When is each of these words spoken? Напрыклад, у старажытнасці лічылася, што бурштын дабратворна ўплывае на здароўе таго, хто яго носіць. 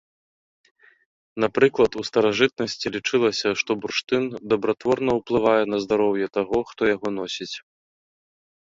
Напрыклад, 1.43 1.91
у 2.01 2.05
старажытнасці 2.09 2.93
лічылася, 2.95 3.49
што 3.63 3.71
бурштын 3.85 4.23
дабратворна 4.55 5.11
ўплывае 5.21 5.61
на 5.75 5.83
здароўе 5.87 6.27
таго, 6.41 6.57
хто 6.73 6.81
яго 6.95 7.07
носіць. 7.23 7.55